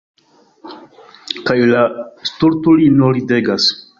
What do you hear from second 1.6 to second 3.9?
la stultulino ridegas.